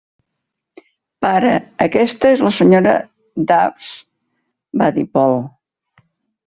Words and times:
"Pare, 1.25 1.51
aquesta 1.85 2.31
és 2.37 2.41
la 2.47 2.53
Sra. 2.57 2.97
Dawes", 3.53 3.95
va 4.85 4.93
dir 4.99 5.07
Paul. 5.19 5.41